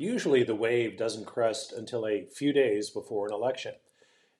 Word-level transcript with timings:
Usually 0.00 0.42
the 0.42 0.54
wave 0.54 0.96
doesn't 0.96 1.26
crest 1.26 1.74
until 1.74 2.06
a 2.06 2.24
few 2.24 2.54
days 2.54 2.88
before 2.88 3.26
an 3.26 3.34
election. 3.34 3.74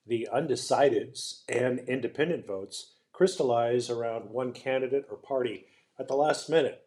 The 0.06 0.26
undecideds 0.32 1.42
and 1.50 1.80
independent 1.80 2.46
votes 2.46 2.94
crystallize 3.12 3.90
around 3.90 4.30
one 4.30 4.54
candidate 4.54 5.04
or 5.10 5.18
party 5.18 5.66
at 5.98 6.08
the 6.08 6.14
last 6.14 6.48
minute. 6.48 6.86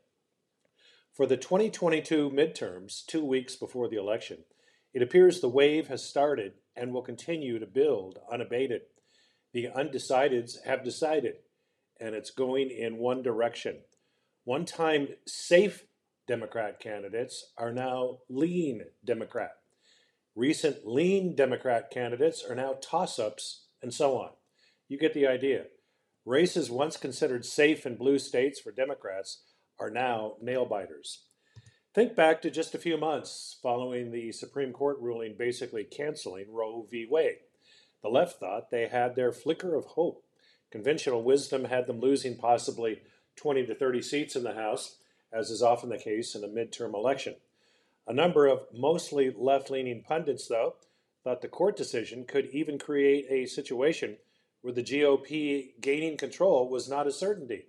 For 1.13 1.27
the 1.27 1.37
2022 1.37 2.31
midterms, 2.31 3.05
two 3.05 3.23
weeks 3.23 3.55
before 3.55 3.87
the 3.87 3.99
election, 3.99 4.39
it 4.91 5.03
appears 5.03 5.39
the 5.39 5.47
wave 5.47 5.87
has 5.89 6.03
started 6.03 6.53
and 6.75 6.91
will 6.91 7.03
continue 7.03 7.59
to 7.59 7.67
build 7.67 8.17
unabated. 8.31 8.81
The 9.51 9.67
undecideds 9.67 10.65
have 10.65 10.83
decided, 10.83 11.35
and 11.99 12.15
it's 12.15 12.31
going 12.31 12.71
in 12.71 12.97
one 12.97 13.21
direction. 13.21 13.81
One 14.45 14.65
time 14.65 15.09
safe 15.27 15.85
Democrat 16.27 16.79
candidates 16.79 17.51
are 17.57 17.71
now 17.71 18.19
lean 18.29 18.83
Democrat. 19.03 19.57
Recent 20.35 20.87
lean 20.87 21.35
Democrat 21.35 21.91
candidates 21.91 22.43
are 22.47 22.55
now 22.55 22.75
toss 22.81 23.19
ups, 23.19 23.65
and 23.81 23.93
so 23.93 24.17
on. 24.17 24.29
You 24.87 24.97
get 24.97 25.13
the 25.13 25.27
idea. 25.27 25.65
Races 26.25 26.71
once 26.71 26.95
considered 26.97 27.45
safe 27.45 27.85
in 27.85 27.97
blue 27.97 28.17
states 28.17 28.59
for 28.59 28.71
Democrats 28.71 29.43
are 29.79 29.89
now 29.89 30.33
nail 30.41 30.65
biters. 30.65 31.25
Think 31.93 32.15
back 32.15 32.41
to 32.41 32.49
just 32.49 32.73
a 32.73 32.79
few 32.79 32.97
months 32.97 33.57
following 33.61 34.11
the 34.11 34.31
Supreme 34.31 34.73
Court 34.73 34.97
ruling 34.99 35.35
basically 35.37 35.83
canceling 35.83 36.45
Roe 36.49 36.87
v. 36.89 37.05
Wade. 37.09 37.37
The 38.01 38.09
left 38.09 38.39
thought 38.39 38.71
they 38.71 38.87
had 38.87 39.15
their 39.15 39.31
flicker 39.31 39.75
of 39.75 39.85
hope. 39.85 40.23
Conventional 40.71 41.21
wisdom 41.21 41.65
had 41.65 41.85
them 41.85 41.99
losing 41.99 42.35
possibly 42.35 43.01
20 43.35 43.67
to 43.67 43.75
30 43.75 44.01
seats 44.01 44.35
in 44.35 44.43
the 44.43 44.53
House, 44.53 44.95
as 45.33 45.49
is 45.49 45.63
often 45.63 45.89
the 45.89 45.97
case 45.97 46.35
in 46.35 46.43
a 46.43 46.47
midterm 46.47 46.93
election. 46.93 47.35
A 48.05 48.13
number 48.13 48.47
of 48.47 48.67
mostly 48.73 49.33
left 49.35 49.71
leaning 49.71 50.03
pundits, 50.03 50.47
though, 50.47 50.75
thought 51.23 51.41
the 51.41 51.47
court 51.47 51.75
decision 51.75 52.25
could 52.25 52.47
even 52.47 52.77
create 52.77 53.25
a 53.29 53.45
situation 53.45 54.17
where 54.61 54.73
the 54.73 54.83
GOP 54.83 55.71
gaining 55.81 56.17
control 56.17 56.69
was 56.69 56.89
not 56.89 57.07
a 57.07 57.11
certainty. 57.11 57.65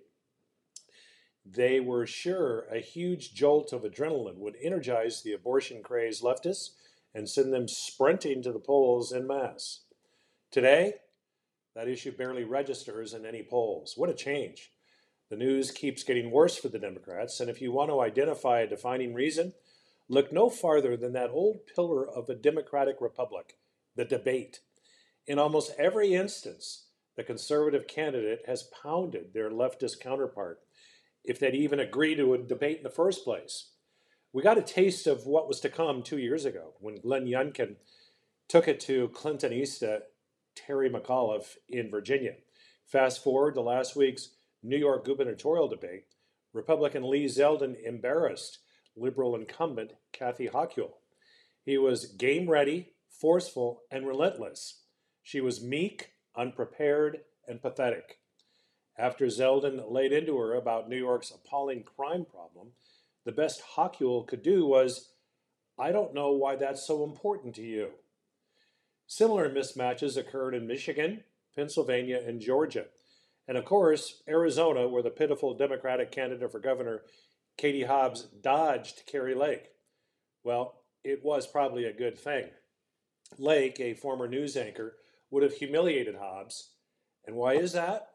They 1.45 1.79
were 1.79 2.07
sure 2.07 2.65
a 2.71 2.79
huge 2.79 3.33
jolt 3.33 3.71
of 3.71 3.83
adrenaline 3.83 4.37
would 4.37 4.55
energize 4.61 5.21
the 5.21 5.33
abortion 5.33 5.83
crazed 5.83 6.23
leftists 6.23 6.71
and 7.13 7.29
send 7.29 7.53
them 7.53 7.67
sprinting 7.67 8.41
to 8.41 8.51
the 8.51 8.59
polls 8.59 9.13
en 9.13 9.27
masse. 9.27 9.81
Today, 10.51 10.95
that 11.75 11.87
issue 11.87 12.11
barely 12.11 12.43
registers 12.43 13.13
in 13.13 13.25
any 13.25 13.43
polls. 13.43 13.93
What 13.95 14.09
a 14.09 14.13
change! 14.13 14.71
The 15.29 15.35
news 15.35 15.71
keeps 15.71 16.03
getting 16.03 16.29
worse 16.29 16.55
for 16.57 16.69
the 16.69 16.79
Democrats, 16.79 17.39
and 17.39 17.49
if 17.49 17.61
you 17.61 17.71
want 17.71 17.89
to 17.89 18.01
identify 18.01 18.59
a 18.59 18.67
defining 18.67 19.13
reason, 19.13 19.53
look 20.07 20.31
no 20.31 20.49
farther 20.49 20.95
than 20.95 21.13
that 21.13 21.31
old 21.31 21.65
pillar 21.73 22.07
of 22.07 22.29
a 22.29 22.35
democratic 22.35 22.97
republic, 22.99 23.57
the 23.95 24.05
debate. 24.05 24.59
In 25.25 25.39
almost 25.39 25.73
every 25.79 26.13
instance, 26.13 26.85
the 27.15 27.23
conservative 27.23 27.87
candidate 27.87 28.43
has 28.45 28.69
pounded 28.83 29.33
their 29.33 29.49
leftist 29.49 29.99
counterpart, 29.99 30.59
if 31.23 31.39
they'd 31.39 31.55
even 31.55 31.79
agree 31.79 32.13
to 32.15 32.35
a 32.35 32.37
debate 32.37 32.77
in 32.77 32.83
the 32.83 32.89
first 32.89 33.23
place. 33.23 33.71
We 34.31 34.43
got 34.43 34.59
a 34.59 34.61
taste 34.61 35.07
of 35.07 35.25
what 35.25 35.47
was 35.47 35.59
to 35.61 35.69
come 35.69 36.03
two 36.03 36.19
years 36.19 36.45
ago 36.45 36.73
when 36.79 36.99
Glenn 36.99 37.25
Youngkin 37.25 37.77
took 38.47 38.67
it 38.67 38.79
to 38.81 39.09
Clintonista 39.09 40.01
Terry 40.55 40.89
McAuliffe 40.89 41.55
in 41.67 41.89
Virginia. 41.89 42.35
Fast 42.85 43.23
forward 43.23 43.55
to 43.55 43.61
last 43.61 43.95
week's 43.95 44.29
New 44.65 44.77
York 44.77 45.05
gubernatorial 45.05 45.67
debate, 45.67 46.05
Republican 46.51 47.07
Lee 47.07 47.25
Zeldin 47.25 47.75
embarrassed 47.85 48.57
liberal 48.97 49.35
incumbent 49.35 49.91
Kathy 50.11 50.47
Hochul. 50.47 50.93
He 51.63 51.77
was 51.77 52.05
game 52.05 52.49
ready, 52.49 52.93
forceful, 53.07 53.83
and 53.91 54.07
relentless. 54.07 54.81
She 55.21 55.39
was 55.39 55.63
meek, 55.63 56.13
unprepared, 56.35 57.19
and 57.47 57.61
pathetic. 57.61 58.19
After 58.97 59.27
Zeldin 59.27 59.91
laid 59.91 60.11
into 60.11 60.35
her 60.37 60.55
about 60.55 60.89
New 60.89 60.97
York's 60.97 61.31
appalling 61.31 61.83
crime 61.83 62.25
problem, 62.25 62.69
the 63.23 63.31
best 63.31 63.61
Hochul 63.75 64.25
could 64.25 64.41
do 64.41 64.65
was, 64.65 65.11
I 65.77 65.91
don't 65.91 66.15
know 66.15 66.31
why 66.31 66.55
that's 66.55 66.87
so 66.87 67.03
important 67.03 67.53
to 67.55 67.63
you. 67.63 67.89
Similar 69.05 69.47
mismatches 69.49 70.17
occurred 70.17 70.55
in 70.55 70.65
Michigan, 70.65 71.23
Pennsylvania, 71.55 72.19
and 72.25 72.41
Georgia. 72.41 72.85
And 73.47 73.57
of 73.57 73.65
course, 73.65 74.23
Arizona, 74.27 74.87
where 74.87 75.03
the 75.03 75.09
pitiful 75.09 75.53
Democratic 75.53 76.11
candidate 76.11 76.51
for 76.51 76.59
governor, 76.59 77.01
Katie 77.57 77.83
Hobbs, 77.83 78.23
dodged 78.23 79.03
Kari 79.05 79.35
Lake. 79.35 79.69
Well, 80.43 80.81
it 81.03 81.23
was 81.23 81.47
probably 81.47 81.85
a 81.85 81.93
good 81.93 82.17
thing. 82.17 82.45
Lake, 83.37 83.79
a 83.79 83.93
former 83.93 84.27
news 84.27 84.57
anchor, 84.57 84.95
would 85.29 85.43
have 85.43 85.53
humiliated 85.53 86.15
Hobbs. 86.15 86.71
And 87.25 87.35
why 87.35 87.53
is 87.53 87.73
that? 87.73 88.07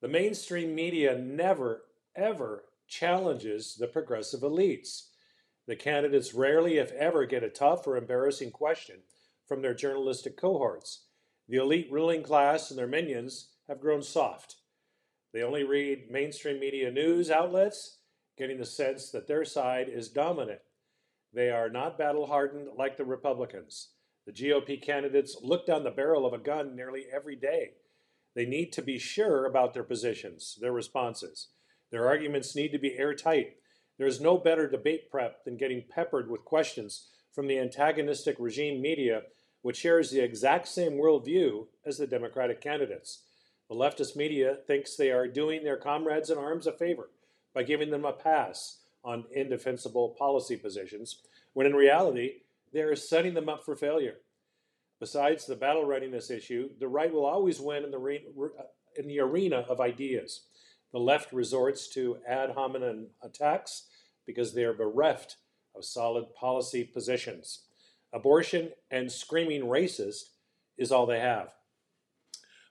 The 0.00 0.08
mainstream 0.08 0.74
media 0.74 1.18
never, 1.18 1.82
ever 2.16 2.64
challenges 2.88 3.76
the 3.76 3.86
progressive 3.86 4.40
elites. 4.40 5.08
The 5.66 5.76
candidates 5.76 6.34
rarely, 6.34 6.78
if 6.78 6.90
ever, 6.92 7.26
get 7.26 7.44
a 7.44 7.50
tough 7.50 7.86
or 7.86 7.96
embarrassing 7.96 8.50
question 8.50 8.96
from 9.46 9.62
their 9.62 9.74
journalistic 9.74 10.36
cohorts. 10.36 11.04
The 11.48 11.58
elite 11.58 11.88
ruling 11.90 12.22
class 12.22 12.70
and 12.70 12.78
their 12.78 12.86
minions 12.86 13.48
have 13.70 13.80
grown 13.80 14.02
soft. 14.02 14.56
They 15.32 15.44
only 15.44 15.62
read 15.62 16.10
mainstream 16.10 16.58
media 16.58 16.90
news 16.90 17.30
outlets, 17.30 17.98
getting 18.36 18.58
the 18.58 18.66
sense 18.66 19.10
that 19.10 19.28
their 19.28 19.44
side 19.44 19.88
is 19.88 20.08
dominant. 20.08 20.58
They 21.32 21.50
are 21.50 21.70
not 21.70 21.96
battle 21.96 22.26
hardened 22.26 22.70
like 22.76 22.96
the 22.96 23.04
Republicans. 23.04 23.90
The 24.26 24.32
GOP 24.32 24.82
candidates 24.82 25.36
look 25.40 25.66
down 25.66 25.84
the 25.84 25.92
barrel 25.92 26.26
of 26.26 26.32
a 26.32 26.38
gun 26.38 26.74
nearly 26.74 27.04
every 27.14 27.36
day. 27.36 27.74
They 28.34 28.44
need 28.44 28.72
to 28.72 28.82
be 28.82 28.98
sure 28.98 29.46
about 29.46 29.72
their 29.72 29.84
positions, 29.84 30.58
their 30.60 30.72
responses. 30.72 31.50
Their 31.92 32.08
arguments 32.08 32.56
need 32.56 32.72
to 32.72 32.78
be 32.78 32.98
airtight. 32.98 33.54
There 33.98 34.06
is 34.08 34.20
no 34.20 34.36
better 34.36 34.68
debate 34.68 35.12
prep 35.12 35.44
than 35.44 35.56
getting 35.56 35.84
peppered 35.88 36.28
with 36.28 36.44
questions 36.44 37.06
from 37.32 37.46
the 37.46 37.60
antagonistic 37.60 38.34
regime 38.40 38.82
media, 38.82 39.22
which 39.62 39.76
shares 39.76 40.10
the 40.10 40.24
exact 40.24 40.66
same 40.66 40.94
worldview 40.94 41.66
as 41.86 41.98
the 41.98 42.06
Democratic 42.08 42.60
candidates. 42.60 43.22
The 43.70 43.76
leftist 43.76 44.16
media 44.16 44.56
thinks 44.66 44.96
they 44.96 45.12
are 45.12 45.28
doing 45.28 45.62
their 45.62 45.76
comrades 45.76 46.28
in 46.28 46.36
arms 46.36 46.66
a 46.66 46.72
favor 46.72 47.08
by 47.54 47.62
giving 47.62 47.90
them 47.90 48.04
a 48.04 48.12
pass 48.12 48.78
on 49.04 49.26
indefensible 49.30 50.08
policy 50.18 50.56
positions, 50.56 51.22
when 51.52 51.68
in 51.68 51.76
reality, 51.76 52.40
they 52.72 52.80
are 52.80 52.96
setting 52.96 53.34
them 53.34 53.48
up 53.48 53.64
for 53.64 53.76
failure. 53.76 54.16
Besides 54.98 55.46
the 55.46 55.54
battle 55.54 55.84
readiness 55.84 56.32
issue, 56.32 56.70
the 56.80 56.88
right 56.88 57.12
will 57.12 57.24
always 57.24 57.60
win 57.60 57.84
in 57.84 57.92
the, 57.92 57.98
re- 57.98 58.24
uh, 58.36 58.62
in 58.96 59.06
the 59.06 59.20
arena 59.20 59.58
of 59.68 59.80
ideas. 59.80 60.42
The 60.90 60.98
left 60.98 61.32
resorts 61.32 61.86
to 61.90 62.18
ad 62.26 62.50
hominem 62.50 63.06
attacks 63.22 63.84
because 64.26 64.52
they 64.52 64.64
are 64.64 64.72
bereft 64.72 65.36
of 65.76 65.84
solid 65.84 66.34
policy 66.34 66.82
positions. 66.82 67.66
Abortion 68.12 68.70
and 68.90 69.12
screaming 69.12 69.62
racist 69.62 70.30
is 70.76 70.90
all 70.90 71.06
they 71.06 71.20
have. 71.20 71.54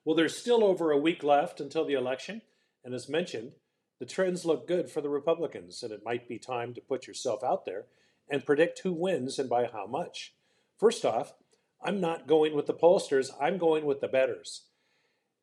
Well, 0.09 0.15
there's 0.15 0.35
still 0.35 0.63
over 0.63 0.89
a 0.89 0.97
week 0.97 1.23
left 1.23 1.61
until 1.61 1.85
the 1.85 1.93
election, 1.93 2.41
and 2.83 2.95
as 2.95 3.07
mentioned, 3.07 3.51
the 3.99 4.07
trends 4.07 4.43
look 4.43 4.67
good 4.67 4.89
for 4.89 5.01
the 5.01 5.09
Republicans, 5.09 5.83
and 5.83 5.91
it 5.93 6.01
might 6.03 6.27
be 6.27 6.39
time 6.39 6.73
to 6.73 6.81
put 6.81 7.05
yourself 7.05 7.43
out 7.43 7.65
there 7.65 7.85
and 8.27 8.43
predict 8.43 8.79
who 8.79 8.91
wins 8.91 9.37
and 9.37 9.47
by 9.47 9.67
how 9.71 9.85
much. 9.85 10.33
First 10.79 11.05
off, 11.05 11.33
I'm 11.79 12.01
not 12.01 12.25
going 12.25 12.55
with 12.55 12.65
the 12.65 12.73
pollsters, 12.73 13.29
I'm 13.39 13.59
going 13.59 13.85
with 13.85 14.01
the 14.01 14.07
bettors. 14.07 14.63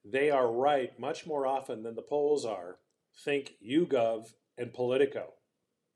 They 0.04 0.32
are 0.32 0.50
right 0.50 0.98
much 0.98 1.28
more 1.28 1.46
often 1.46 1.84
than 1.84 1.94
the 1.94 2.02
polls 2.02 2.44
are. 2.44 2.78
Think 3.24 3.52
YouGov 3.64 4.32
and 4.58 4.74
Politico. 4.74 5.34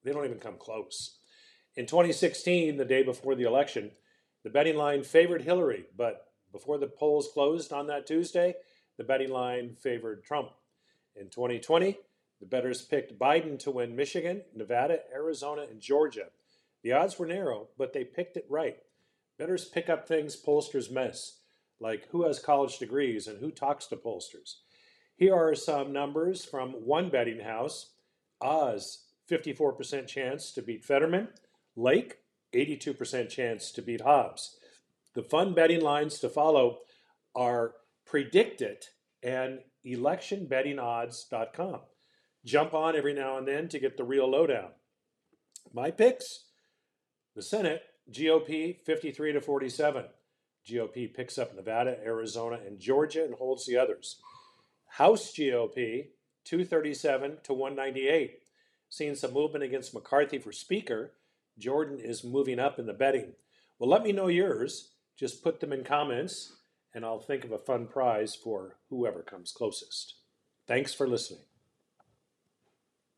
They 0.04 0.12
don't 0.12 0.26
even 0.26 0.38
come 0.38 0.58
close. 0.60 1.18
In 1.74 1.86
2016, 1.86 2.76
the 2.76 2.84
day 2.84 3.02
before 3.02 3.34
the 3.34 3.42
election, 3.42 3.90
the 4.44 4.50
betting 4.50 4.76
line 4.76 5.02
favored 5.02 5.42
Hillary, 5.42 5.86
but 5.96 6.28
before 6.52 6.78
the 6.78 6.86
polls 6.86 7.28
closed 7.32 7.72
on 7.72 7.86
that 7.86 8.06
Tuesday, 8.06 8.54
the 9.00 9.04
betting 9.04 9.30
line 9.30 9.74
favored 9.80 10.22
Trump. 10.22 10.50
In 11.16 11.30
2020, 11.30 11.96
the 12.38 12.44
bettors 12.44 12.82
picked 12.82 13.18
Biden 13.18 13.58
to 13.60 13.70
win 13.70 13.96
Michigan, 13.96 14.42
Nevada, 14.54 14.98
Arizona, 15.10 15.62
and 15.62 15.80
Georgia. 15.80 16.26
The 16.82 16.92
odds 16.92 17.18
were 17.18 17.26
narrow, 17.26 17.68
but 17.78 17.94
they 17.94 18.04
picked 18.04 18.36
it 18.36 18.44
right. 18.50 18.76
Bettors 19.38 19.64
pick 19.64 19.88
up 19.88 20.06
things 20.06 20.36
pollsters 20.36 20.90
miss, 20.90 21.38
like 21.80 22.08
who 22.10 22.26
has 22.26 22.38
college 22.38 22.78
degrees 22.78 23.26
and 23.26 23.40
who 23.40 23.50
talks 23.50 23.86
to 23.86 23.96
pollsters. 23.96 24.56
Here 25.16 25.34
are 25.34 25.54
some 25.54 25.94
numbers 25.94 26.44
from 26.44 26.72
one 26.72 27.08
betting 27.08 27.40
house 27.40 27.92
Oz, 28.42 29.04
54% 29.30 30.08
chance 30.08 30.52
to 30.52 30.60
beat 30.60 30.84
Fetterman, 30.84 31.28
Lake, 31.74 32.18
82% 32.52 33.30
chance 33.30 33.72
to 33.72 33.80
beat 33.80 34.02
Hobbs. 34.02 34.58
The 35.14 35.22
fun 35.22 35.54
betting 35.54 35.80
lines 35.80 36.18
to 36.18 36.28
follow 36.28 36.80
are 37.34 37.72
PredictIt 38.10 38.84
and 39.22 39.60
electionbettingodds.com. 39.86 41.80
Jump 42.44 42.74
on 42.74 42.96
every 42.96 43.12
now 43.12 43.36
and 43.36 43.46
then 43.46 43.68
to 43.68 43.78
get 43.78 43.96
the 43.96 44.04
real 44.04 44.30
lowdown. 44.30 44.70
My 45.72 45.90
picks 45.90 46.46
the 47.36 47.42
Senate, 47.42 47.82
GOP 48.10 48.78
53 48.84 49.32
to 49.34 49.40
47. 49.40 50.04
GOP 50.68 51.14
picks 51.14 51.38
up 51.38 51.54
Nevada, 51.54 51.96
Arizona, 52.04 52.58
and 52.66 52.80
Georgia 52.80 53.24
and 53.24 53.34
holds 53.34 53.66
the 53.66 53.76
others. 53.76 54.20
House 54.86 55.32
GOP 55.32 56.08
237 56.44 57.38
to 57.44 57.52
198. 57.52 58.38
Seeing 58.88 59.14
some 59.14 59.32
movement 59.32 59.62
against 59.62 59.94
McCarthy 59.94 60.38
for 60.38 60.50
Speaker, 60.50 61.12
Jordan 61.58 62.00
is 62.00 62.24
moving 62.24 62.58
up 62.58 62.78
in 62.78 62.86
the 62.86 62.92
betting. 62.92 63.34
Well, 63.78 63.88
let 63.88 64.02
me 64.02 64.12
know 64.12 64.26
yours. 64.26 64.90
Just 65.16 65.44
put 65.44 65.60
them 65.60 65.72
in 65.72 65.84
comments, 65.84 66.59
and 66.94 67.04
I'll 67.04 67.20
think 67.20 67.44
of 67.44 67.52
a 67.52 67.58
fun 67.58 67.86
prize 67.86 68.34
for 68.34 68.76
whoever 68.88 69.22
comes 69.22 69.52
closest. 69.52 70.14
Thanks 70.66 70.94
for 70.94 71.08
listening. 71.08 71.49